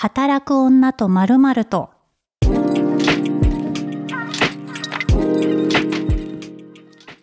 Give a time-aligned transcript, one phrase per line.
[0.00, 1.90] 働く女とまるまると。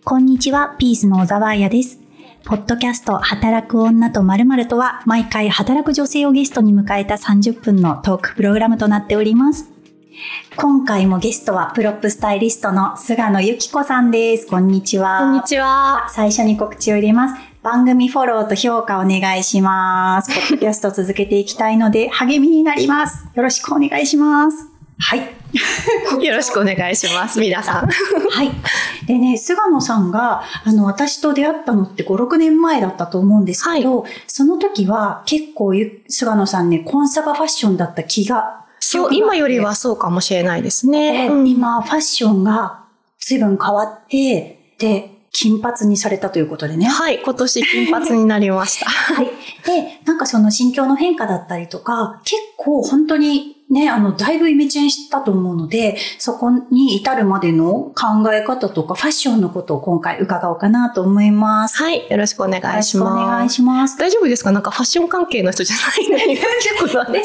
[0.04, 2.02] こんにちは、ピースの小沢彩です。
[2.44, 9.72] ポッドキャスト働く女とまるまるとは、毎回働く女性をゲストに迎えた30分のトークプログラムとなっております。
[10.58, 14.48] 今回もゲストはプロップスタイリストの菅野有希子さんです。
[14.48, 15.20] こんにちは。
[15.20, 16.08] こんにちは。
[16.10, 17.55] 最初に告知を入れます。
[17.66, 20.32] 番組フォローと評価お願いします。
[20.32, 23.26] ポッドキャスト続けていきたいので励みになります。
[23.34, 24.68] よろしくお願いします。
[25.00, 25.22] はい。
[26.24, 27.88] よろしくお願いします、皆さん。
[27.88, 28.52] はい。
[29.08, 38.64] でね、菅野さんが、あの、私と出会ったのって5、6年前だったと思うんですけど、その時は結構ゆ、菅野さんね、コンサバファッションだった気が。
[38.80, 41.30] そう、今よりはそうかもしれないですね。
[41.30, 42.82] でうん今、ファッションが
[43.20, 46.86] 随分変わって、で、金髪にされたということでね。
[46.86, 48.86] はい、今年金髪になりました。
[48.90, 49.26] はい。
[49.66, 61.78] で、なんかその心境の変化だったりとか、結構本当にね、あの、だいぶイメチェンしたと思うので、そこに至るまでの考え方とか、ファッションのことを今回伺おうかなと思います。
[61.84, 63.56] はい、よろしくお願いしよろしくお願います。
[63.56, 63.98] します。
[63.98, 64.52] 大丈夫ですか？
[64.52, 66.34] なんかファッション関係の人じゃないの？
[66.34, 66.38] に。
[66.38, 67.22] 結構で、なんか本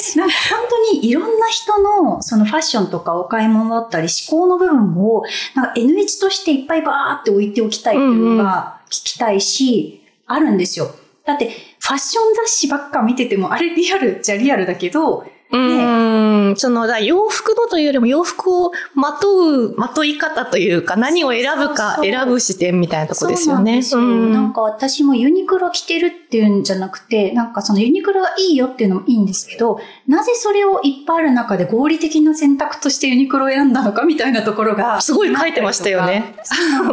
[0.71, 5.23] 当にいろんな人のそのファッションとかお買い物だったり思考の部分を
[5.55, 10.91] なんか N1 としていっぱいバーって置いておきたいっていうのが聞きたいし、あるんですよ。
[11.27, 23.83] だってファッション雑誌ばっか見ててもあれリアルじゃリアルだけど、うーん、その、だ洋服のというよりも洋服をまとう、まとい方というか、何を選ぶか選ぶ視点みたいなとこですよね。
[23.83, 24.27] そうなんですよ。
[24.27, 35.01] うんなんか私もユニクロ着てるっていうんじゃなくて、なんかそのユニクロがいいよっていうのもいいんですけど、なぜそれをいっぱいある中で合理的な選択としてユニクロを選んだのかみたいなところが。
[35.01, 36.37] すごい書いてましたよね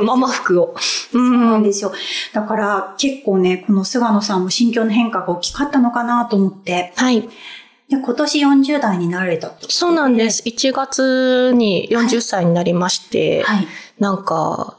[0.02, 0.75] ママ服を。
[1.11, 1.92] そうなんですよ。
[2.33, 7.30] だから結構ね、この菅野さんも心境の変化が大きかったのかなと思って、はい。
[7.89, 10.43] で今年40代になられたとそうなんです。
[10.45, 13.67] 1月に40歳になりまして、はい。
[13.97, 14.77] なんか、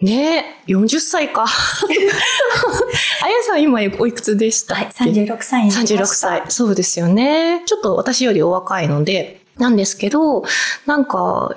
[0.00, 1.44] ねえ、40歳か。
[1.44, 6.28] あやさん今おいくつでしたっはい、け36歳になりました。
[6.28, 6.42] 36歳。
[6.48, 7.62] そうですよね。
[7.66, 10.44] ちょっと私よりお若いので、なんですけど、
[10.86, 11.52] なんか、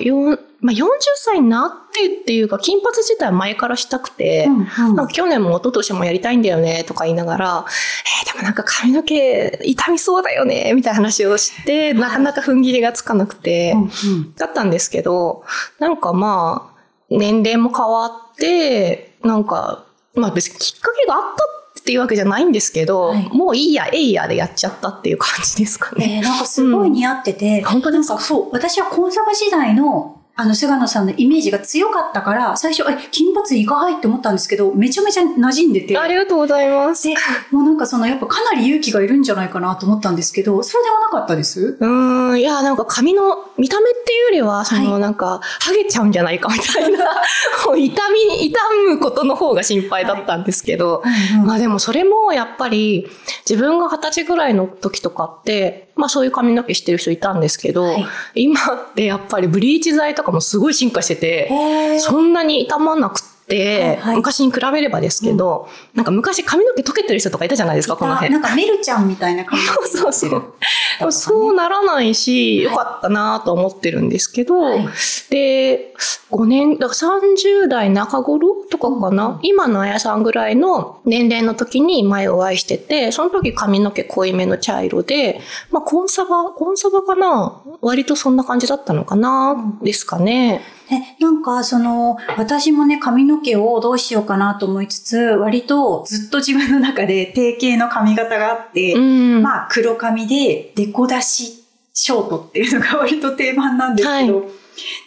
[0.61, 0.85] まあ、40
[1.15, 5.07] 歳になってっていうか、金髪自体は前からしたくて、うんうん。
[5.07, 14.33] 去年も一昨年もやりたいんだよねとか言いながら、えーでもなんか髪の毛痛みそうだよねみたいな話をして、なかなか踏ん切りがつかなくて、うんうん。
[14.35, 15.43] だったんですけど、
[15.79, 16.79] なんかまあ、
[17.09, 19.85] 年齢も変わって、なんか、
[20.15, 23.27] まあ別にきっかけがあったっていうわけじゃないんですけど、はい。
[23.33, 26.17] もういいや、えいやでやっちゃったっていう感じですかね。
[26.17, 28.13] えーなんかすごい似合ってて、本当ですか？
[28.13, 35.97] なんかそう、私はコンサバ時代の、あの、菅野さんのイメージが強かったから、最初、え、金髪意外って思ったんですけど、めちゃめちゃ馴染んでて。
[35.97, 37.07] ありがとうございます。
[37.07, 37.15] で、
[37.51, 41.77] もうなんかその、やっぱかなり勇気がいるんじゃないかなと思ったんですけど、そうでもなかったです？
[41.79, 47.05] うーん、いや、なんか髪の見た目っていうよりは、その、はいなんか、ハゲちゃうんじゃないかみたいな、
[47.77, 51.03] 痛み、痛むことの方が心配だったんですけど、
[51.45, 53.07] まあでもそれもやっぱり
[53.47, 58.05] 自分が二十歳ぐらいの時とかって、まあそういう髪の毛してる人いたんですけど、はい。
[58.35, 64.15] 今ってやっぱりブリーチ剤とかもすごい進化してて、そんなに痛まなくって、はいはい。
[64.17, 68.33] 昔に比べればですけど、なんか昔髪の毛溶けてる人とかいたじゃないですか、この辺。
[68.33, 68.39] な。
[68.39, 71.11] んかメルちゃんみたいな感じそうそう。
[71.11, 71.53] そう。
[71.53, 74.87] ならないし、よかったなと思ってるんですけど、はい。
[75.29, 75.93] で、
[76.29, 85.41] 5年、だから30代中頃とかかな、今のあやさんぐらいの年齢の時に前お会いしてて、その時髪の毛濃いめの茶色で、
[85.71, 87.61] まあコンサバ、コンサバかな？
[87.81, 90.61] 割とそんな感じだったのかな、ですかね。
[90.91, 99.41] え、なんか、その、私もね、髪の毛をどうしようかなと思いつつ、割とずっと自分の中で定型の髪型があって、うん。
[99.41, 101.63] まあ、黒髪で、デコ出し
[101.93, 104.45] ショートっていうのが割と定番なんですけど、は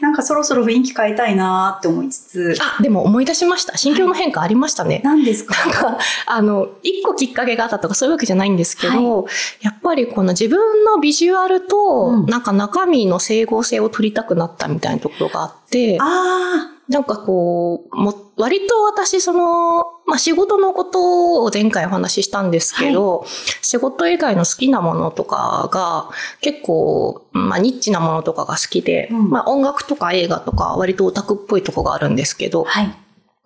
[0.00, 3.76] なんかそろそろ雰囲気変えたいなって思いつつ、あ、でも思い出しました。
[3.76, 5.00] 心境の変化ありましたね。
[5.04, 5.54] 何ですか？
[5.66, 9.26] なんか、あの、一個きっかけがあったとかそういうわけじゃないんですけど、
[9.60, 12.26] やっぱりこの自分のビジュアルと、うん。
[12.26, 23.24] なんか中身の整合性を取りたくなったみたいなところがあって、あなんかこう、も割と私その、まあ仕事のことを前回お話ししたんですけど、
[23.62, 26.10] 仕事以外の好きなものとかが
[26.40, 32.94] 結構、まあニッチなものとかが好きで、うんまあ音楽とか映画とか割とオタクっぽいとこがあるんですけどあ、、はい。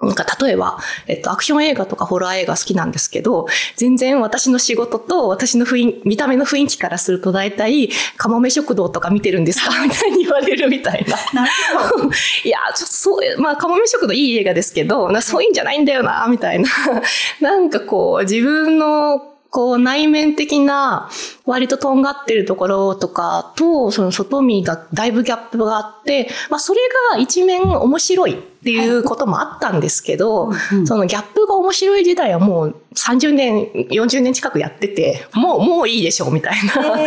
[0.00, 0.78] なんか例えば、
[1.08, 11.42] えっと、アクション映画とかホラー映画好きなんですけど、全然私の仕事と私の雰囲見た目の雰囲気からすると大体、カモメ食堂とか見てるんですかみたいに言われるみたいな。
[11.42, 11.52] なる
[11.90, 12.04] ほど。
[12.44, 16.68] いや、ちょっとそう、まあ、カモメ食堂いい映画ですけど、なそういうんじゃないんだよな、みたいな。
[17.40, 21.08] なんかこう、自分のこう内面的な
[21.46, 26.80] 割ととんがってるところとかと、その外見がだいぶギャップがあって、まあそれ
[27.12, 36.74] が一面面白いっていうこともあったんですけど、うんそのギャップが面白い時代はもう30年、40年近くやってて、もう、もういいでしょうみたいな。
[36.74, 37.06] なん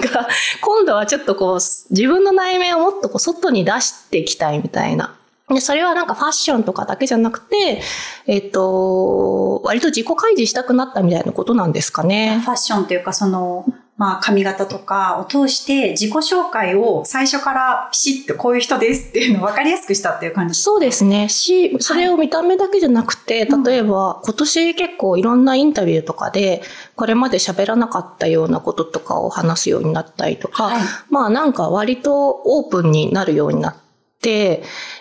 [0.00, 0.28] か、
[0.62, 5.17] 今度はちょっとこう、自分の内面をもっとこう外に出していきたいみたいな。
[5.50, 7.80] で、それはなんかファッションとかだけじゃなくて、
[8.26, 12.40] えっと、割と自己開示したくなったみたいなことなんですかね。
[12.44, 13.64] ファッションというか、その、
[13.98, 20.54] まあ、髪型とかを通して自己紹介を最初からピシッとこういう人ですっていうのを分かりやすくしたっていう感じ。
[20.54, 21.28] そうですね。
[21.28, 26.62] し、それを見た目だけじゃなくて、うん例えば今年結構いろんなインタビューとかで、
[26.94, 33.87] これまで喋らなかったようなこととかを話すようになったりとか、はいまあなんか割とオープンになるようになって、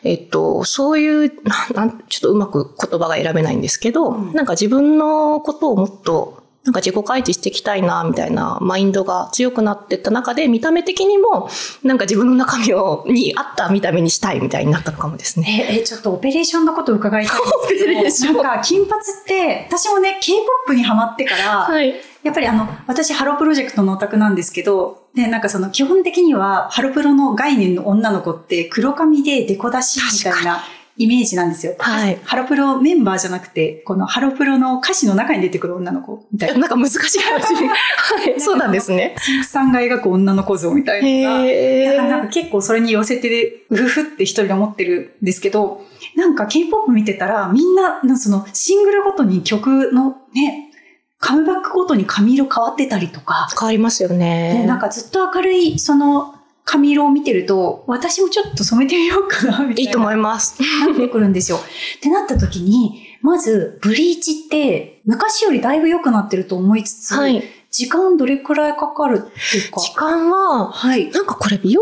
[0.03, 1.31] えっと、そういう、
[1.73, 4.33] なんちょっとうまく言葉が選べないんですけど、うん。
[4.33, 11.49] なんか自分のことをもっとなんか自己開示していきたいな、みたいなマインドが強くなってった中で、見た目的にも、
[11.81, 15.65] なんか自分の中身を、に合った見た目にしたいみたいになったのかもですね。
[15.69, 17.85] え、え、ちょっとオペレーションのことを伺いたいんですけど。
[17.87, 21.95] オペレーションなんか、金髪って、私もね、K-POP にハマってから、はい。
[22.23, 30.61] やっぱりあの、私、ハロプロジェクトのオタクなんですけど、で、なんかその、基本的には、ハロプロの概念の女の子って、黒髪でデコ出しみたいな
[30.97, 31.75] イメージなんですよ。
[31.77, 36.59] はいハロプロメンバーじゃなくて、このハロプロの歌詞の中に出てくる女の子みたいな。
[36.59, 37.53] なんか難しい話。
[37.55, 39.15] はい、そうなんですね。
[39.43, 45.85] さんが描く女の子像みたいなのが、へだからなんか結構それに寄せて、うふふって一人で思ってるんですけど、
[46.15, 50.71] なんか K-POP 見てたら、みんな、そのシングルごとに曲のね、
[51.19, 54.65] カムバックごとに髪色変わってたりとか、変わりますよでね。
[54.65, 56.36] なんかずっと明るいその
[56.69, 59.81] 髪色を見てると、私もちょっと染めてみようかな、みたいな。
[59.81, 60.61] いいと思います。
[60.85, 61.57] なってくるんですよ。
[61.57, 67.41] ってなった時に、まず、ブリーチって、昔よりだいぶ良くなってると思いつつ、はい。
[67.71, 69.79] 時間どれくらいかかるっていうか？
[69.79, 71.09] 時間は、はい。
[71.11, 71.81] なんかこれ美容、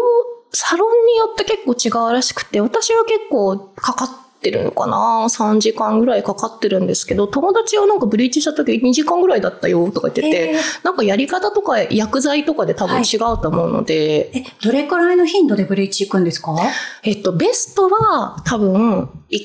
[0.51, 4.09] サロンによって結構違うらしくて、私は結構かかっ
[4.45, 10.85] てるのかな ?3 時間ぐらいかかってるんですけど、友達はなんかブリーチした時2時間ぐらいだったよとか言ってて、えー。
[10.85, 16.55] なんかやり方とか薬剤とかで多分違うと思うので、え、どれくらいの頻度でブリーチ行くんですか？
[17.03, 19.39] えっと、ベストは多分、い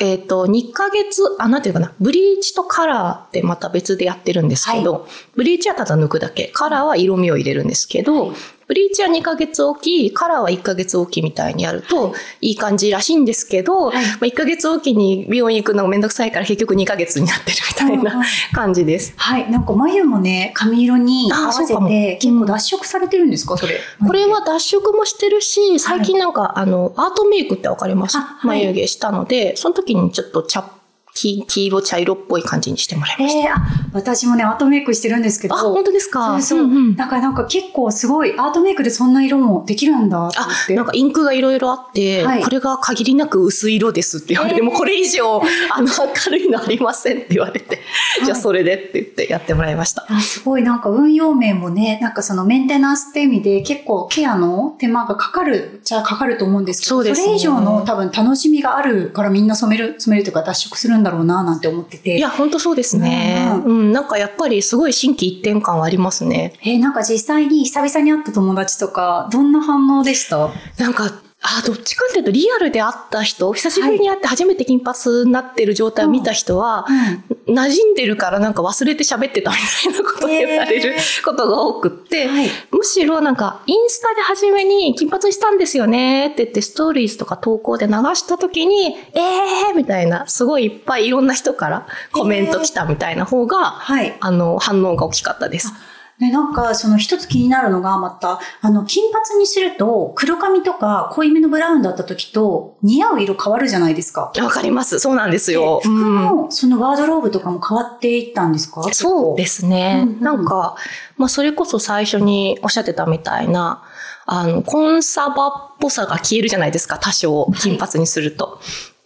[0.00, 8.32] えっと、2ヶ月、あ、なんていうかな、ブリーチとカラーってまた別でやってるんですけど、ブリーチはただ抜くだけ、カラーは色味を入れるんですけど、
[8.66, 14.04] ブリーチは2ヶ月おき、カラーは1ヶ月おきみたいにやるといい感じらしいんですけど、はい。
[14.06, 19.12] まあ、1ヶ月おきに美容院行くのがめんどくさいから結局2ヶ月になってるみたいな感じです。
[19.16, 19.50] はい。
[19.50, 23.78] なんか眉もね、髪色に合わせて、結構脱色されてるんですかそれ？
[24.06, 28.16] これは脱色もしてるし、最近なんか、あの、アートメイクってわかります？
[28.44, 30.68] 眉毛したので、その時にちょっと茶、黄
[31.16, 33.48] 黄色茶色っぽい感じにしてもらいました。
[33.48, 33.62] えー、あ、
[33.92, 35.54] 私もね、アートメイクしてるんですけど。
[35.54, 36.40] あ、本当ですか？
[36.42, 36.66] そうそう。
[36.66, 40.32] んんだからなんか結構すごい、アートメイクでそんな色もできるんだっ
[40.66, 40.74] て。
[40.74, 45.40] なんかインクがいろいろあって、はいこれが限りなく薄い色ですって言われて、えーもうこれ以上、
[45.70, 47.78] あの、明るいのありませんって言われて、
[48.24, 50.04] じゃあそれでって言ってやってもらいました。
[50.08, 62.16] あすごいなんか運用面もね、なんかそのメンテナンスって意味で結構ケアの手間がかかる、じゃあかかると思うんですけど、そねれ以上の多分楽しみがあるからみんな染める、染めるというか脱色するんだろうななんて思ってて。
[62.16, 63.52] いや、本当そうですね。
[63.64, 66.54] ううん、なんかやっぱりすごい心機一転感はありますね。
[66.62, 70.50] えーなんか実際に久々に会った友達とか、どんな反応でした？
[70.78, 71.12] なんか、
[71.46, 77.54] あ、どっちかっていうとリアルで会った人、久しぶりに会って初めて金髪になってる状態を見た人は、うん。
[77.54, 82.48] 馴染んでるからなんか忘れて喋ってたみたいなことを言われることが多くって、はい。
[82.70, 94.16] むしろなんか、インスタで初めに金髪にしたんですよねって言って、ストーリーズとか投稿で流した時に、えーみたいな、すごいいっぱいいろんな人からコメント来たみたいな方が、はい。
[94.18, 95.74] あの、反応が大きかったです。
[96.20, 104.32] ね、なんか、その一つ気になるのが、また、あの、金髪にすると、黒髪とか濃いめのブラウンだった時と、似合う色変わるじゃないですか。
[104.40, 105.00] わかります。
[105.00, 105.80] そうなんですよ。
[105.82, 108.82] で服うんの、そのワードローブとかも変わっていったんですか？
[108.92, 110.02] そうですね。
[110.04, 110.76] うんうんなんか、
[111.16, 113.82] まあ、それこそ最初におっしゃってたみたいな、
[114.26, 118.60] あの、コンサバっぽさが消えるじゃないですか、多少、金髪にすると。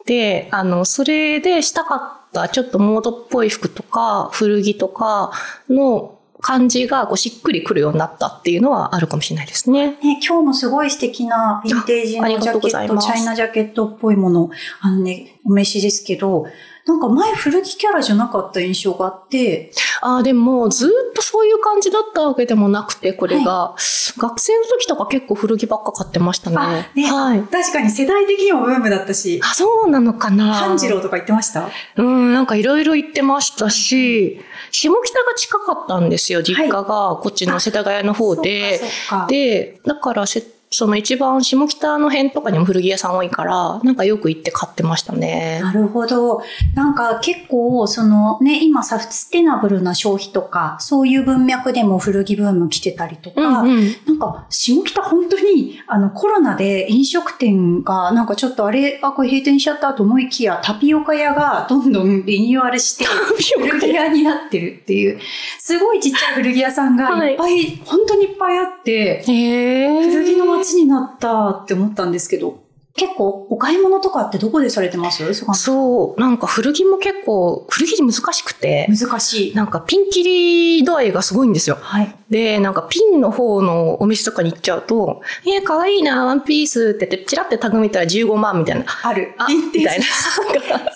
[0.05, 1.97] で、あの、それでしたか
[2.29, 5.33] った、ちょっとモードっぽい服とか、古着とか
[5.69, 6.18] の
[6.49, 9.89] 感じがこうしっくりくるようになったっていうのはあるかもしれないですね。
[10.03, 14.49] ね、今日もすごい素敵なヴィンテージのジャケット、チャイナジャケットっぽいもの、
[14.81, 16.47] あのね、お召しですけど、
[16.89, 23.75] なんか前古着キャラじゃなかった印象があって、ああ、でも、ずっとそういう感じだったわけでもなくて、これが。
[24.17, 26.57] 学生の時とか結構古着ばっか買ってましたね。
[26.59, 27.43] あねはい。
[27.43, 30.55] 確かに世代的にもブームだったし、あ、そうなのかな。
[30.55, 31.69] 半次郎とか言ってました？
[31.97, 34.41] うん、なんかいろいろ言ってましたし、
[34.73, 36.83] 下北が近かったんですよ、実家が、
[37.23, 38.81] こっちの世田谷の方で。
[39.29, 45.61] で、だからせ、その一番下北の辺とかにも古着屋さん多いから、なんかよく行って買ってましたね。
[45.63, 46.43] なるほど。
[46.75, 53.97] なんか結構、そのね、今サステナブルな消費とか、そういう文脈でも古着ブーム来てたりとか、うんうん。
[54.07, 63.05] なんか、下北本当に、あの、コロナで飲食店が、なんかちょっとあれ、あ、これ閉店しちゃったと思いきや、タピオカ屋がどんどんリニューアルして、
[63.59, 65.19] 古着屋になってるっていう、
[65.59, 70.11] すごいちっちゃい古着屋さんがいっぱい、本当にいっぱいあって、へえ。
[70.11, 72.68] 古着の街になったって思ったんですけど、
[72.99, 75.33] 結構お買い物とかってどこでされてます？
[75.35, 79.55] そう、なんか古着も結構、古着難しくて、難しい。
[79.55, 81.79] なんかピンキリ度合いがすごいんですよ。
[81.81, 82.15] はい。
[82.29, 88.85] で、なんかピンの方のお店とかに行っちゃうと、えー、かわいいな、ワンピースって言って、チラってタグ見たら15万みたいな。
[89.03, 89.35] ある。
[89.39, 90.05] あ、みたいな。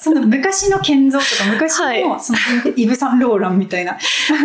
[0.00, 2.38] その昔の建造とか、昔の、はいその
[2.76, 3.96] イヴ・サンローランみたいな。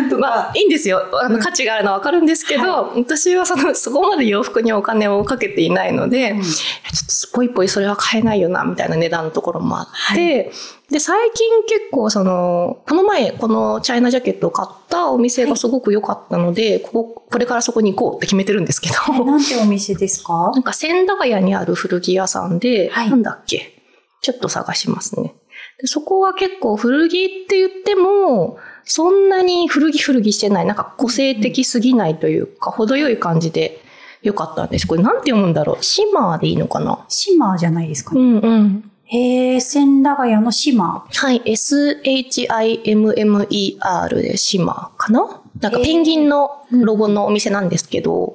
[0.09, 1.07] とまかあ、いいんですよ。
[1.21, 10.51] あの、うん価値があるのはわかるんですけど、私はその、そこまで洋服にお金をかけていないので、うんちょっとぽいぽいそれは買えないよな、みたいな値段のところもあって、は
[10.92, 20.51] で、最近結構その、この前このチャイナジャケットを買ったお店がすごく良かったので、ここ、これからそこに行こうって決めてるんですけど、なんてお店ですか？
[20.54, 23.10] なんか千駄ヶ谷にある古着屋さんで、はい。
[23.10, 23.74] なんだっけ？
[24.22, 25.36] ちょっと探しますね。
[25.80, 33.82] でそこは結構古着って言っても、そんなに古着古着してない、なんか個性的すぎないというか、程よい感じで
[34.24, 34.88] 良かったんです。
[34.88, 35.83] これなんて読むんだろう？
[35.83, 37.05] シマーでいいのかな？
[37.09, 38.21] シマーじゃないですかうね。
[38.21, 38.91] んうん。
[39.05, 45.41] へえ、千駄ヶ谷のシマはい、S-H-I-M-M-E-R でシマーかな？
[45.62, 48.33] なんかペンギンのロゴのお店なんですけど、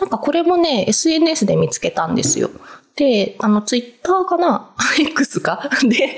[0.00, 2.50] なんかこれもね、SNS で見つけたんですよ。
[2.96, 5.68] で、あの、ツイッターかな ?X か？
[5.88, 6.16] で、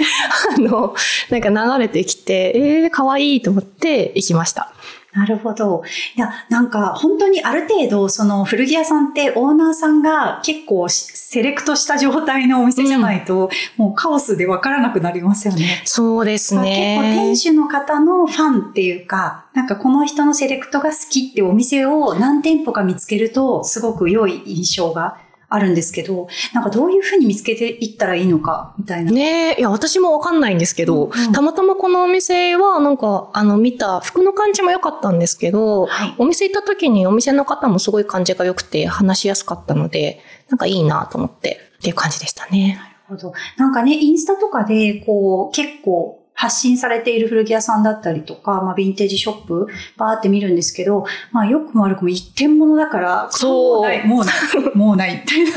[0.56, 0.94] あの、
[1.30, 4.72] なんか流れてきて、えー、かわいいと思って行きました。
[5.16, 5.18] ー。
[5.18, 5.82] なるほど。
[6.14, 15.82] いや、なんか本当にある程度、その古着屋さんってオーナーさんが結構セレクトした状態のお店じゃないと、もうカオスでわからなくなりますよね。
[15.84, 17.36] そうですまあ結構ね店。
[17.36, 25.18] 主の方のファンっていうか、なんかこの人のセレクトが好きってお店を何店舗か見つけるとすごく良い印象が
[25.48, 29.12] あるんですけど、なんかどういうふうに見つけていったらいいのかみたいな。
[29.12, 42.78] ねえ、いや、私もわかんないんですけど、うんたまたまこのお店は、なんか、あの、見た服の感じも良かったんですけど、はいお店行った時にお店の方もすごい感じが良くて話しやすかったので、なんかいいなと思ってっていう感じでしたね。
[43.08, 43.34] なるほど。
[43.56, 49.66] なんかね、インスタとかで、こう、結構発信されている古着屋さんだったりとか、まあ、ヴィンテージショップ、
[49.96, 55.50] バーって見るんですけど、まあ、よくも悪くも一点物だから、そうもうない、もうない、もうない、 みたいな。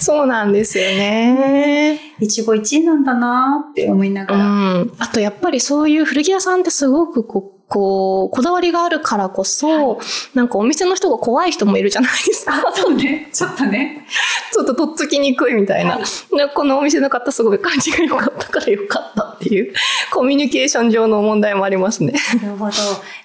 [0.00, 2.00] そうなんですよね。
[2.18, 4.44] 一期一会なんだなって思いながうら。
[4.44, 4.92] ん。
[4.98, 9.98] あとやっぱりそういう古着屋さんってすごくこう、こう、こだわりがあるからこそ、
[10.34, 12.54] なんかお店の人が怖い人もいるじゃないですか。
[12.54, 13.28] あ、そうね。
[13.32, 14.06] ちょっとね。
[14.52, 15.96] ちょっととっつきにくいみたいな。
[15.96, 16.04] はい
[16.36, 19.72] でこのお店の方すごい感じが良かったから良かったっていう、
[20.12, 22.12] コミュニケーション上の問題もありますね。
[22.42, 22.72] なるほど。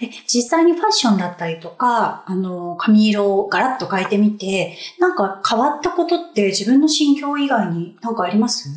[0.02, 8.70] え、実際にファッションだったりとか、あの、髪色をガラッと変えてみて、なんか変わったことって自分の心境以外になんかあります？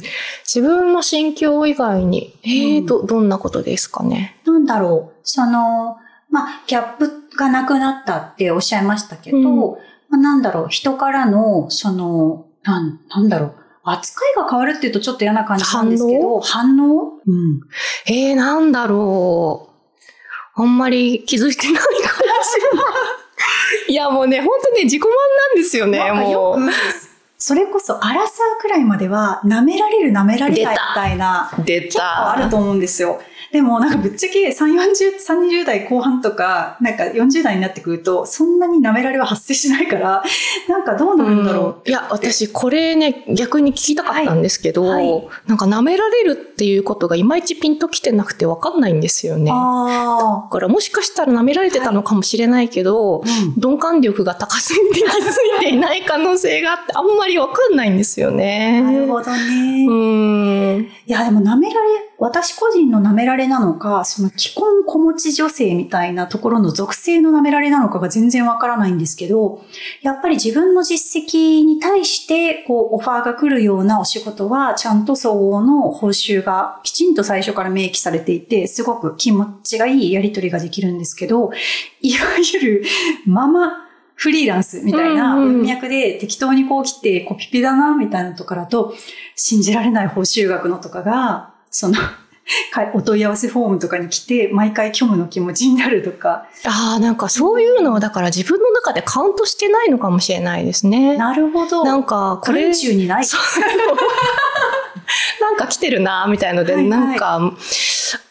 [0.44, 4.36] 自分の心境以外に、えー、うんど、どんなことですかね。
[4.46, 5.20] なんだろう。
[5.22, 5.96] その、
[6.30, 9.44] まあ、ギャップがなくなったっておっしゃいましたけど、うん
[10.10, 10.68] まあ、なんだろう。
[10.68, 13.54] 人からの、その、なん、なんだろう。
[13.84, 17.20] 扱いが変わるって言うとちょっと嫌な感じなんですけど、反応？
[17.26, 17.60] うん。
[18.06, 19.74] えー、なんだろう。
[20.56, 22.84] あんまり気づいてないかもしれない。
[23.92, 26.72] いや、もうね、本当ね、自己満なんですよね、なんかよもく、
[27.36, 31.62] それこそ、アラサーくらいまでは、舐められる舐められないみたいな、う。
[31.64, 32.50] 出結構あるた。
[32.50, 33.20] と思うんですよ。
[33.52, 40.22] でもなんかぶっちゃけ3、40、30代後半とか、なんか40代になってくると、そんなに舐められは発生しないから、
[40.68, 49.50] なんかどうなるんだろううんいや、私、これね、逆に聞きたかったんですけど、はいはいなんか舐められるっていうことがいまいちピンときてなくてわかんないんですよね。
[49.50, 53.28] だあからもしかしたら舐められてたのかもしれないけど、あ。
[53.28, 53.54] うん。
[53.56, 58.80] 鈍感力が高すぎて気づいていない可能性があって、あんまりりわかんないんですよね。
[58.80, 59.86] なるほどね。
[59.86, 59.92] う
[60.80, 60.88] ん。
[61.06, 69.64] いや、でも舐められ、私個人の舐められなのか、その既婚子持ち女性みたいなところの属性の舐められなのかが全然わからないんですけど、
[70.02, 81.50] やっぱり自分の実績に対して、こう、オファーが来るようなお仕事は、ちゃんと相応の報酬がきちんと最初から明記されていて、すごく気持ちがいいやり取りができるんですけど、
[82.00, 82.20] いわ
[82.52, 82.84] ゆる、
[83.26, 83.84] ママ、
[84.16, 88.94] フリーランスみたいな文脈で適当にこう来てコピペだなみたいなところだと
[89.34, 92.23] 信じられない報酬額のとかがそのか
[92.94, 96.46] お問い合わせフォームとかに来て毎回虚無の気持ちになるとか。
[96.64, 101.16] ああ、なんかそういうのをだから自分の中でカウントしてないのかもしれないですね。
[101.16, 101.84] なるほど。
[101.84, 103.26] なんかこれにない。
[105.40, 106.90] なんか来てるな、みたいので、はいはい。
[106.90, 107.52] なんか、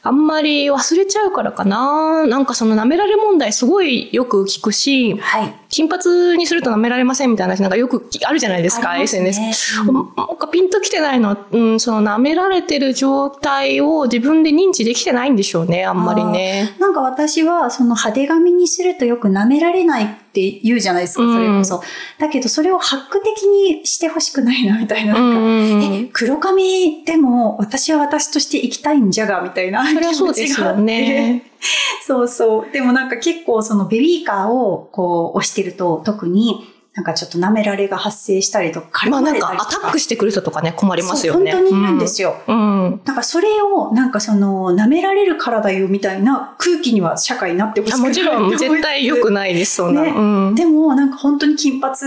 [0.01, 2.25] あんまり忘れちゃうからかな。
[2.25, 9.81] なんかその舐められ問題すごいよく聞くし、はい金髪にすると舐められませんみたいな話なんかよくあるじゃないですか、ね SNS。
[9.81, 16.75] うんなんかピンときてないのは、うん、その舐められてる状態を自分で認知できてないんでしょうね、あんまりね。
[16.79, 21.83] なんか私はその派手髪にするとよく舐められないって言うじゃないですか、うんそれこそ。
[22.19, 25.15] だけどそれをハック的にしてほしくないなみたいな。
[25.15, 31.52] うなんかんえ、黒髪でも私は私として生きたいんじゃがみたいなそれはそうですよね。
[32.05, 32.71] そうそう。
[32.71, 41.51] でもなんか結構そのベビーカーをこう押してると特になんかちょっと舐められが発生したりとか、まあなんかアタックしてくる人とかね、困りますよね。
[41.51, 42.35] 本当にいるんですよ。
[42.47, 42.55] うん。
[42.57, 50.07] うんなんかそれをなんかその舐められるからだよみたいな空気には社会になってほしくあないもちろん、絶対良くないです、そんなの。
[50.07, 51.97] ねうんでもなんか本当に金髪、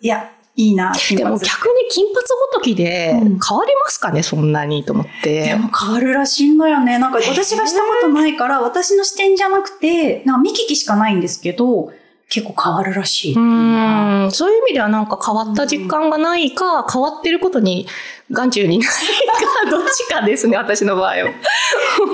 [0.00, 0.92] いや、いいな。
[1.10, 2.14] でも逆に金髪
[2.52, 5.48] ごときで変わうんりますかね、そんなにと思って。
[5.48, 6.98] でも変わるらしいんだよね。
[6.98, 11.92] なんか私がしたことないから、私の視点じゃなくて、なんか見聞きしかないんですけど、
[12.28, 13.34] 結構変わるらしい。
[13.34, 17.86] うんそういう意味ではなんか変わった実感がないか、変わってることに
[18.30, 21.30] 眼中にないか、どっちかですね、私の場合は。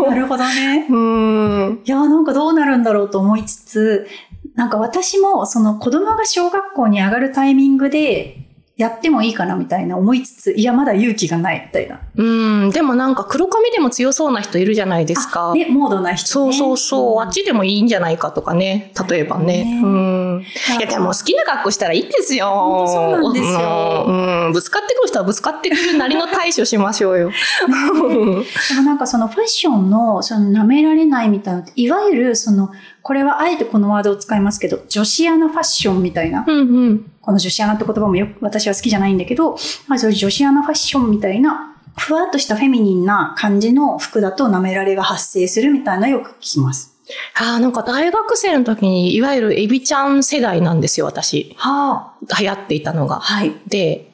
[0.10, 0.86] なるほどね。
[0.90, 1.82] うん。
[1.84, 4.08] いやーなんかどうなるんだろうと思いつつ、
[4.60, 8.36] なんか私もその子供が小学校に上がるタイミングで
[8.76, 12.00] やってもいいかなみたいな思いつつ、いやまだ勇気がないみたいな。
[12.14, 12.70] うん。
[12.70, 15.50] でもなんか黒髪でも強そうな人いるじゃないですか。
[15.50, 16.56] あね、モードな人、そうね。
[16.56, 18.92] そうそう、んあっちでもいいんじゃないかとかね。
[19.08, 19.64] 例えばね。
[19.64, 20.44] ねうん。
[20.78, 22.86] いや、でも好きな格好したらいいんですよ。
[22.86, 24.46] そうなんですようん。
[24.46, 27.30] うんぶつかってくる人はぶつかってくるなりの対処しましょうよ。
[27.68, 32.70] でもなんかそのファッションのその舐められないみたいないわゆるその、
[33.02, 37.12] これはあえてこのワードを使いますけど、女子アナファッションみたいな、うんうん。
[37.20, 39.56] この女子アナって言葉もよく私は好きじゃないんだけど、
[39.88, 46.96] まあそういう女子アナファッションみたいな、ふわっとしたフェミニンな感じの服だと舐められが発生するみたいなのよく聞きます。
[47.34, 51.54] ああ、なんか大学生の時に、いわゆるエビちゃん世代なんですよ、私。
[51.58, 53.06] は流行っていたのあ。
[53.06, 53.20] が。
[53.20, 53.52] はい。
[53.66, 54.09] で、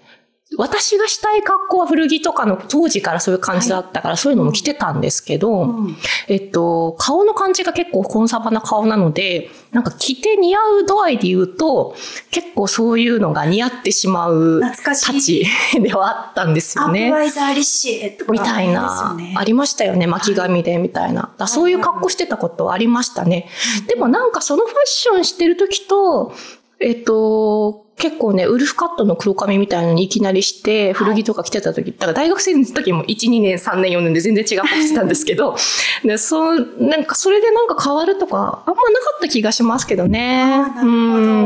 [0.59, 5.97] 私がしたい格好は古着とかの当時からそういう感じだったから、そういうのも着てたんですけど、うん
[6.29, 11.95] えっと、顔の感じが結構コンサバな顔なので、なんか着て似合う度合いで言うと、
[12.31, 14.63] 結構そういうのが似合ってしまう。
[14.83, 15.47] たち
[15.81, 17.13] ではあったんですよアップね。
[17.13, 18.33] ワイザーリッシーとか。
[18.33, 21.23] みたいな、ありましたよね、巻き髪でみたいな。
[21.23, 23.49] だからそういう格好してたことはありましたね。
[23.89, 26.35] でもなんかそのファッションしてる時と、
[26.81, 35.57] えっと、結構ね、ウルフカットの黒髪みたいなのにいきなりして、古着とか着てた時、だから大学生の時も1、2年、3年、4年で全然違うことしてたんですけど、
[36.05, 40.47] でそう、なんかそれでなんか変わるとか、あんまなかった気がしますけどね。
[40.47, 40.85] なるほど。
[40.85, 40.91] う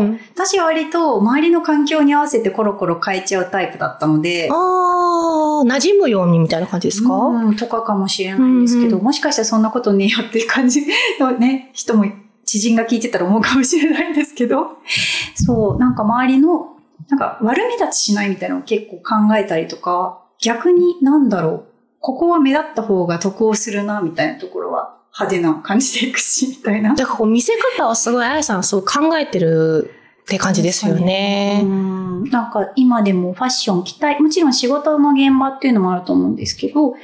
[0.04, 0.20] ん。
[0.34, 8.98] 私は割と周りの環境に合わせてコロコロ変えちゃうタイプだったので、ああ、馴染むようにみたいな感じですか、うん、とかかもしれないんですけど、うん。
[8.98, 10.84] うんもしかしたらそんなことねえよっていう感じ
[11.18, 12.04] のね、人も、
[12.50, 14.78] 知人が聞いてたら思うかもしれないんですけど、
[15.36, 16.76] そう、なんか周りの、
[17.08, 21.64] なんか悪目立ちしないみたいなのを結構考えたりとか、逆になんだろう、
[22.00, 26.96] ここは目立った方が得をするな、みたいなところは派手な感じでいくし、みたいな。
[26.96, 31.66] だからこう見せ方はすごい、あやさんそう考えてるって感じですよねう。
[31.66, 34.20] んなんか今でもファッション着たい。
[34.20, 36.94] もちろん仕事の現場っていうのもあると思うんですけど、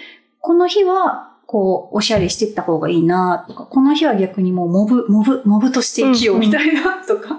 [0.41, 7.39] この日はこう、おしゃれしてった方がいいなとか、この日は逆にもうモブ、モブ、モブとして生きようみたいなとか、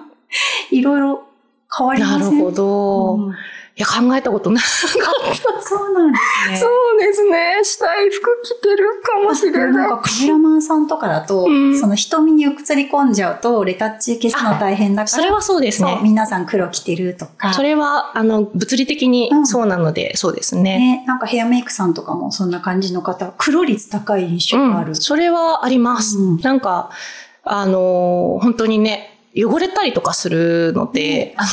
[0.72, 1.24] いろいろ
[1.78, 2.32] 変わりません？
[2.32, 3.15] なるほど。
[3.15, 3.34] うん
[3.76, 4.63] いや、考えたことない。
[5.62, 6.58] そうなんですね。
[6.58, 6.98] そう
[8.19, 9.89] 服着てるかもしれなんない。
[9.89, 15.99] かカメラマンさんとかだと、うんその瞳に映り込んじゃうと、レタッチ消すの大変だから、それはそうですね。
[16.03, 17.53] 皆さん黒着てるとか。
[17.53, 20.77] それは、あの、物理的にうんそうなので、そうですね。
[20.77, 24.89] ね、なんかヘアメイクさんとかもそんな感じの方、黒率高い印象がある。
[24.89, 26.17] うん、それはあります。
[26.17, 26.89] うんなんか、
[27.43, 31.50] あのー本当にね、汚れたりとかするので、あの、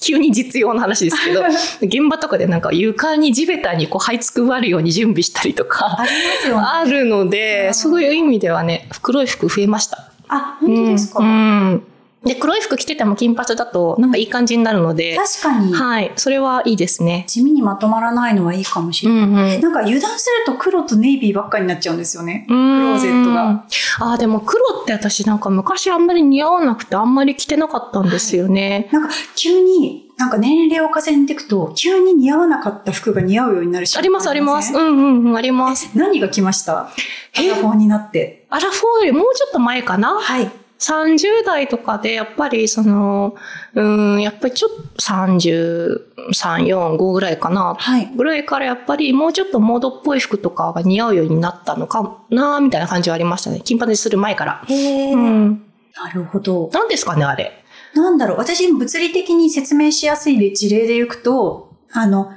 [0.00, 1.42] 急に実用の話ですけど、
[1.82, 6.66] 現場とかでなんか床に地べたにこう這いつくばるように準備したりとか、ありますよね。
[6.66, 10.10] あるので、そういう意味ではね、黒い服増えました。
[10.28, 11.26] あ、本当ですか、うん。
[11.26, 11.30] う
[11.76, 11.82] ん
[12.24, 17.24] で、黒い服着てても金髪だと、なんかいい感じになるので、確かに、はい、それはいいですね。
[17.28, 19.26] 地味にまとまらないのはいいかもしうれない。
[19.26, 19.60] んうん。
[19.60, 22.44] なんか油断すると黒とネイビーばっかりになっちゃうんですよね。
[22.48, 23.66] クローゼットが。
[24.00, 28.88] ああ、でも黒って私なんか昔あんまり似合わなくてあんまり着てなかったんですよね。
[28.90, 34.72] なんか急に、なんか年齢を重ねていくと、急に似合わなかった服が似合うようになるしありますあります。
[34.72, 35.90] うんうんうん、あります。
[35.94, 36.78] 何が来ました？
[36.78, 36.92] え？
[37.34, 38.46] アラフォーになって。
[38.48, 40.14] アラフォーよりもうちょっと前かな？
[40.14, 40.50] はい。
[40.84, 43.34] 30代とかで、やっぱりその、
[43.74, 47.74] うん、やっぱりちょっと33、4、5ぐらいかな。
[47.74, 48.10] はい。
[48.14, 53.62] ぐらいからやっぱりもうちょっとモードっぽい服とかが似合うようになったのかな、みたいな感じはありましたね。
[53.64, 54.64] 金髪にする前から。
[54.68, 55.16] へー。
[55.16, 55.64] うん。
[55.96, 56.68] なるほど。
[56.74, 57.64] 何ですかね、あれ。
[57.94, 58.38] なんだろう。
[58.38, 62.30] 私、物理的に説明しやすい事例でいくと、あの、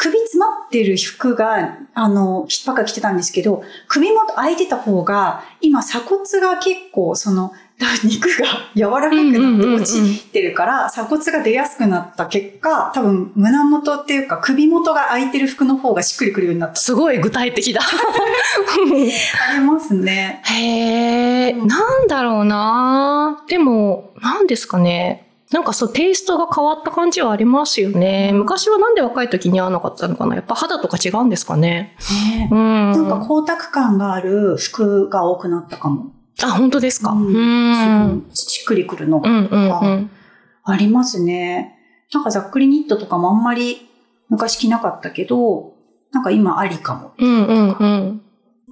[0.00, 7.52] 首詰まってる服が、あの、ばっか着てたんですけど、首元開いてた方が、今鎖骨が結構、その、
[8.04, 16.76] 肉が柔らかくなって落ちてるから、鎖骨が出やすくなった結果、多分胸元っていうか首元が開いてる服の方がしっくりくるようになった。
[16.76, 17.80] すごい具体的だ。
[19.50, 20.42] ありますね。
[20.44, 25.26] へえ、なんだろうなでも、なんですかね。
[25.50, 28.30] なんかそう、テイストが変わった感じはありますよね。
[28.32, 31.96] 昔はなんで若い時に合わなかったのかなやっぱ肌とか違うんですかね。
[32.38, 32.92] ねうん。
[32.92, 36.12] なんか光沢感がある服が多くなったかも。
[36.42, 37.12] あ、本当ですか？
[37.12, 37.16] う。
[37.16, 37.72] うん
[38.06, 40.10] んしっくりくるのんうんうん。
[40.64, 41.76] ありますね。
[42.12, 43.88] なんかざっくりニットとかもあんまり
[44.28, 45.74] 昔着なかったけど、
[46.12, 47.12] なんか今ありかも。
[47.18, 48.22] うんうんうん。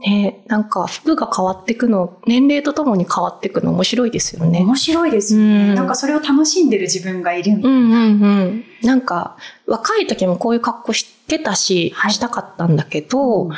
[0.01, 4.61] ねなんか服が変わってくの、年齢とともに変わってくの面白いですよね。
[4.61, 5.69] 面白いですよね。
[5.71, 8.65] うんなんかそれを楽しんでる自分がいるみたいうんうんうん。
[8.83, 13.51] なんか、若い時もこういう格好してたし、はいしたかったんだけど、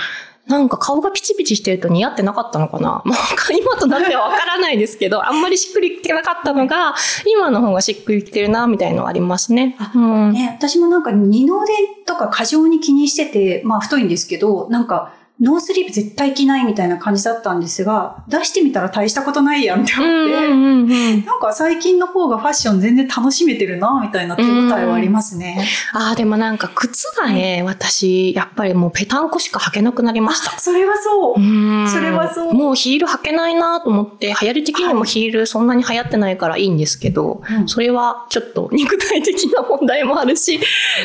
[0.51, 3.03] なんか顔がピチピチしてると似合ってなかったのかな？
[3.07, 3.15] もう
[3.57, 9.77] 今となってはわからないですけど、あんまりしっくりきてなかったのが、今の方がしっくりきてるな、みたいのはありますね。
[9.79, 10.33] あうん。
[10.33, 11.73] ね、私もなんか二の腕
[12.05, 21.25] とか過剰に気にしてて、まあ太いんですけど、なんかノースリーブ絶対着ないみたいな感じだったんですが、出してみたら大したことないやんってう思って、んうんうんうん。
[21.25, 25.65] なんか最近の方がファッション全然楽しめてるな、みたいな手応えはありますね。
[25.93, 30.59] ああ、でもなんか靴がね、私、やっぱりもうペタンコしか履けなくなりました。
[30.59, 31.41] それはそう。
[31.41, 40.61] うんそれはそうもうヒール履けないなと思って、流行り的にもヒールそんなに流行ってないからいいんですけど、うんそれはちょっと肉体的な問題もあるし、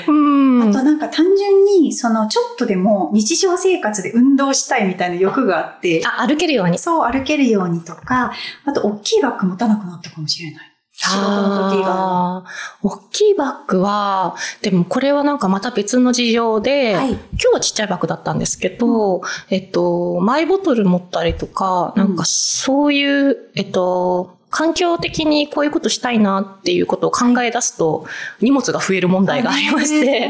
[0.08, 0.62] うん。
[0.64, 6.80] あとなんか単純に、そのちょっとでも日常生活で運動したいみたいな欲があって、あ、歩けるように。
[6.80, 8.32] そう歩けるようにとか、
[8.66, 10.72] あと大きいバッグ持たなくなったかもしれない。
[10.98, 12.46] 仕事の時が。
[12.82, 17.12] 大きいバッグは、でもこれはなんかまた別の事情で、はい。
[17.12, 28.06] 今日はちっちゃいバッグだったんですけど、えっと、マイボトル持ったりとか、なんかそういう、えっと、環境的にこういうことしたいなっていうことを考え出すと、
[28.40, 30.30] 荷物が増える問題がありまして、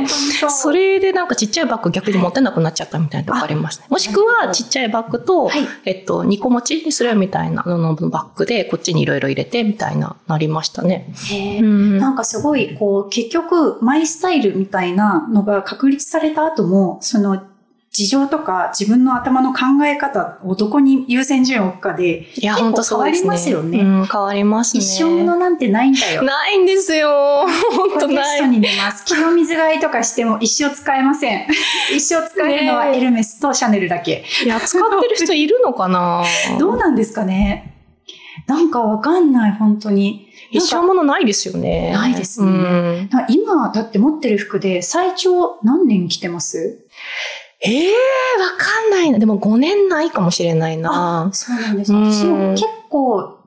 [0.50, 3.86] それでなんかちっちゃいバッグ逆に持てなくなっちゃったみたいなとこありますね。
[3.88, 11.14] もしくはちっちゃいバッグと、はいえっと、2個持ちにするみたいなののバッグで、こっちにいろいろ入れてみたいな、なりましたね。
[11.30, 17.44] へーうんなんかすごい、こう、結局、マイスタイルみたいなのが確立された後も、その、
[17.96, 22.84] 事情とか自分の頭の考え方をどこに優先順位を置くかで、いや、本当。
[22.84, 24.84] 変わりますよねうん、変わりますね。
[24.84, 26.24] 一生ものなんてないんだよ。
[26.24, 27.46] ないんですよ。
[27.72, 28.50] 本当これゲストない。
[28.50, 29.06] に出ます。
[29.08, 31.48] 清水買いとかしても一生使えません。
[31.96, 34.26] 一生使えるのはエルメスとシャネルだけ。
[34.44, 36.24] いや、使ってる人いるのかな？
[36.60, 37.72] どうなんですかね？
[38.48, 40.28] なんかわかんない、本当に。
[40.52, 41.92] 一生ものないですよね。
[41.92, 46.86] ないですねうん今、だって持ってる服で最長何年着てます？
[47.62, 49.20] ええー、わかんないな。
[49.20, 51.30] でも5年ないかもしれないな。
[51.34, 51.94] そうなんです。
[51.94, 53.40] うん私も結構、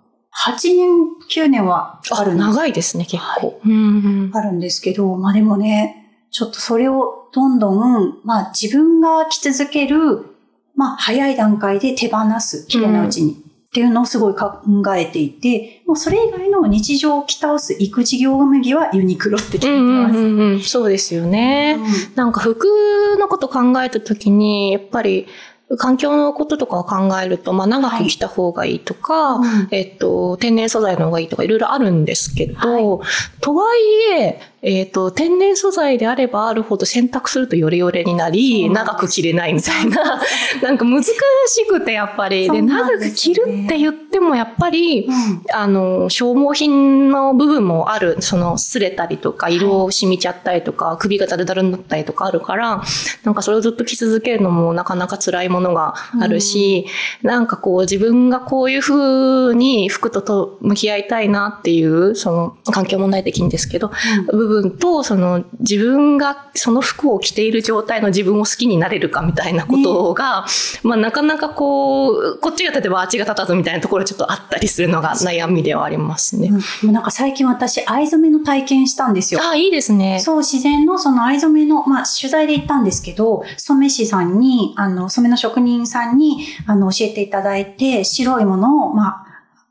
[0.46, 0.88] 8年、
[1.30, 3.60] 9年はあある長いですね、結構。
[3.64, 10.26] うんあるんですけど、まあでもね、ちょっとそれをどんどん、まあ自分が着続ける、
[10.74, 13.47] まあ早い段階で手放す、綺麗なうちに。
[13.68, 14.62] っていうのをすごい考
[14.96, 20.18] えていて、もうそれ以外の日常を着倒す育児業務着はユニクロって決めてうんます。
[20.18, 21.76] うんうんうんそうですよね。
[21.78, 22.66] うんなんか服
[23.18, 25.26] のこと考えたときに、やっぱり
[25.76, 33.04] 環境のこととかを考えると、まあ長く着た方がいいとか、うんえっと、天然素材の方がいいとかいろいろあるんですけど、は
[33.40, 40.20] とはいえ、えっ、と、天然素材であればあるほど洗濯するとヨレヨレになり、長く着れないみたいな、
[40.62, 41.14] なんか難し
[41.68, 52.82] くてやっぱり、で、長く着るって言ってもやっぱり、うん、あの、消耗品の部分もある、その、擦れたりとか、色を染みちゃったりとか、首がダルダルになったりとかあるから、
[53.22, 56.86] なんかそれをずっと着続けるのもなかなか辛いものがあるし、
[57.22, 63.90] うん、なんかこう自分がこういう風に服とと向き合いたいなっていう、その、環境問題的にですけど、
[64.30, 70.46] うん、部分と、その、自分がその服を着ている状態の自分を好きになれるかみたいなことが、ね、
[70.82, 76.50] まあなかなかこう、こっちが例えばあっちが立たずみたいなところちょっとあったりするのが悩みではありますね。
[76.84, 79.40] うん、なんか最近私、藍染めの体験したんですよ。
[79.42, 80.20] あ、いいですね。
[80.20, 89.27] そう、自然のその藍染めの、まあ取材で行ったんですけど、染め師さんに、あの、染めの職職人さんに、あの、教えていただいて、白いものを、まあ、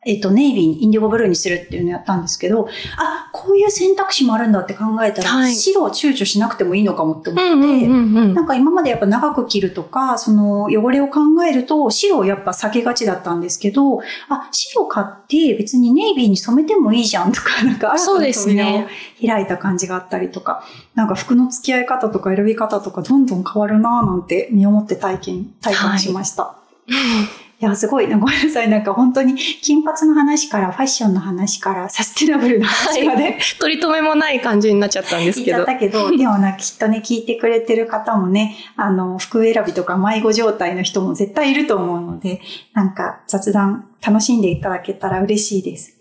[0.08, 7.88] えっ、と、ネイビーに、インディゴブルーにするっていうのをやったんですけど、あ、こういう選択肢もあるんだって考えたら、はい、白を躊躇しなくてもいいのかもって思って、
[8.34, 18.88] なんか今までやっぱ長く着るとか、その汚れを考えると、白をやっぱ避けがちだったんですけど、あ、白買って別にネイビーに染めてもいいじゃんとか、 なんか新たな扉を
[19.22, 20.64] 開いた感じがあったりとか、
[20.96, 26.44] なんか服の付き合い方とか選び方とかどんどん変わるなぁなんて身をもって体験、体感しました。
[26.44, 26.56] は
[27.44, 28.08] いいや、すごい。
[28.08, 28.70] ごめんなさい。
[28.70, 35.58] なんか本当に金髪の話からファッションの話からサステナブルな話まで、はい、取り留めもない感じになっちゃったんですけど。
[35.58, 42.42] 言っちゃったけど、でもな、きっとね、聞いてくれてる方もね、あの、服選びとか迷子状態の人も絶対いると思うので、
[42.74, 45.98] なんか雑談楽しんでいただけたら嬉しいです。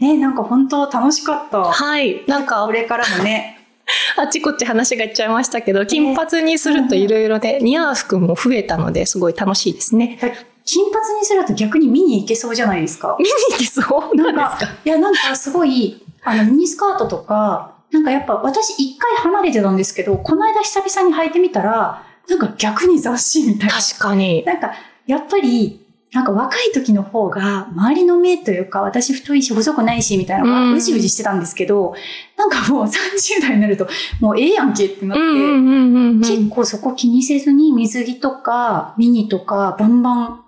[0.00, 1.62] ね、なんか本当楽しかった。
[1.62, 2.24] はい。
[2.26, 3.56] なんか、これからもね、
[4.18, 10.18] あっちこっち話がいっちゃいましたけど、金髪にするといろいろで、似合う服も増えたので、すごい楽しいですね。
[10.66, 13.16] 金髪にすると逆に見に行けそうじゃないですか。
[13.18, 13.80] 見に行けそ
[14.12, 14.16] う？
[14.16, 23.74] なんか、いや、なんかすごい、あの、ミニスカートとか、なんかやっぱ私一回離れてたんですけど、この間久々に履いてみたら、なんか逆に雑誌みたいな。
[23.74, 24.44] 確かに。
[24.44, 24.72] なんか、
[25.06, 31.94] やっぱり、なんか若い時の方が、周りの目というか、私太いし細くないし、みたいなのがうじうじしてたんですけど、
[32.36, 33.86] なんかもう30代になると、
[34.20, 40.42] もうええやんけってなって、結構そこ気にせずに水着とかミニとかバンバン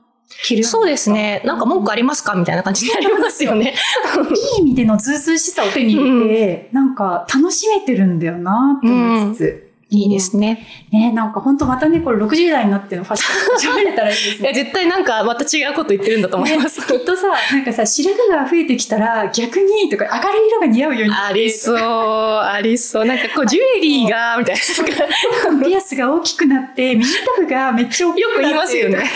[0.62, 1.42] そうですね。
[1.44, 2.34] なんか文句ありますか？
[2.34, 3.74] みたいな感じになりますよね。
[4.58, 9.62] いい意味でのずうずうしさを手に入れて、うん、なんか楽しめてるんだよなと思いつつ。
[9.62, 10.66] うんいいですね。
[10.90, 14.50] ねなんか本当またね、これ60代になってのファッション喋れたらいいですね。
[14.52, 16.80] いや、絶対なんかまた違うこと言ってるんだと思います。
[16.80, 23.04] ね、 きっとさ、なんかさ、白髪が増えてきたら逆にとか明るい色が似合うようにありそう、ありそう。
[23.06, 25.66] なんかこう、ジュエリーが、みたいな。
[25.66, 28.40] ピアスが大きくなって、耳たぶがめっちゃ大きくなって。
[28.40, 29.10] よく言いますよね。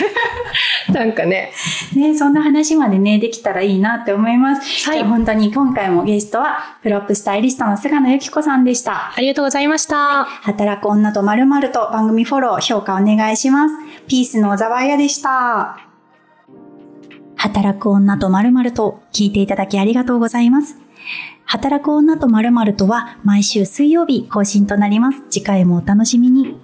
[0.93, 1.51] なんかね。
[1.95, 4.89] ねそんな話までね、できたらいいなって思います。
[4.89, 5.03] はい。
[5.03, 9.13] 本当に今回もゲストは、プロップスタイリストの菅野有希子さんでした。
[9.15, 10.25] ありがとうございました。
[10.25, 13.75] 働く女とまる〇〇と番組フォロー、評価お願いします。
[14.07, 15.77] ピースの小沢彩でした。
[17.35, 20.77] 働く女と〇〇と聞いていただきありがとうございます。
[21.45, 25.23] 働く女と〇〇とは毎週水曜日更新となります。
[25.29, 26.57] 次回もお楽しみに。